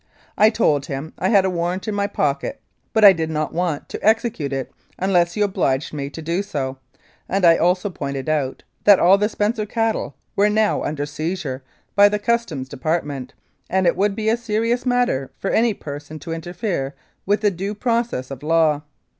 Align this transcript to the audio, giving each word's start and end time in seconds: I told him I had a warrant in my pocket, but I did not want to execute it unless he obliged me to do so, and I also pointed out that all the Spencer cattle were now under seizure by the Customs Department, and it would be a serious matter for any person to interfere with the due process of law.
I 0.35 0.49
told 0.49 0.87
him 0.87 1.13
I 1.19 1.29
had 1.29 1.45
a 1.45 1.49
warrant 1.51 1.87
in 1.87 1.93
my 1.93 2.07
pocket, 2.07 2.59
but 2.91 3.05
I 3.05 3.13
did 3.13 3.29
not 3.29 3.53
want 3.53 3.87
to 3.89 4.03
execute 4.03 4.51
it 4.51 4.71
unless 4.97 5.33
he 5.35 5.41
obliged 5.41 5.93
me 5.93 6.09
to 6.09 6.23
do 6.23 6.41
so, 6.41 6.79
and 7.29 7.45
I 7.45 7.57
also 7.57 7.91
pointed 7.91 8.27
out 8.27 8.63
that 8.85 8.97
all 8.99 9.19
the 9.19 9.29
Spencer 9.29 9.67
cattle 9.67 10.15
were 10.35 10.49
now 10.49 10.81
under 10.81 11.05
seizure 11.05 11.61
by 11.95 12.09
the 12.09 12.17
Customs 12.17 12.67
Department, 12.67 13.35
and 13.69 13.85
it 13.85 13.95
would 13.95 14.15
be 14.15 14.27
a 14.27 14.37
serious 14.37 14.87
matter 14.87 15.29
for 15.37 15.51
any 15.51 15.75
person 15.75 16.17
to 16.17 16.31
interfere 16.33 16.95
with 17.27 17.41
the 17.41 17.51
due 17.51 17.75
process 17.75 18.31
of 18.31 18.41
law. 18.41 18.81